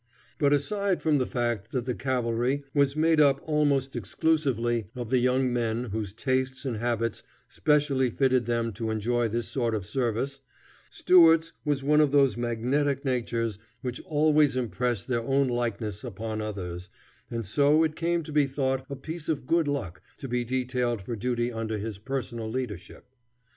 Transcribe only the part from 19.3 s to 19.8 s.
good